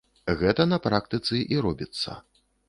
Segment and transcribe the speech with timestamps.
[0.39, 2.17] Гэта на практыцы і робіцца.